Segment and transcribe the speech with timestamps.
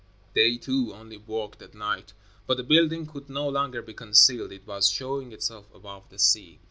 [0.33, 2.13] They, too, only worked at night,
[2.47, 4.51] but the building could no longer be concealed.
[4.51, 6.59] It was showing itself above the sea.